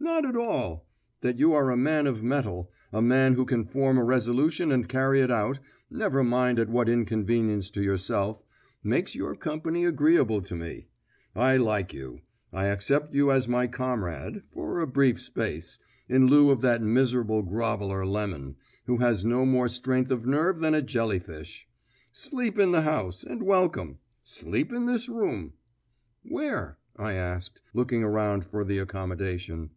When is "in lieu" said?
16.08-16.50